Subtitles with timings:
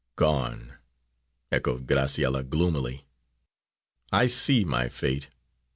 [0.15, 0.79] "Gone,"
[1.51, 3.05] echoed Graciella, gloomily.
[4.11, 5.29] "I see my fate!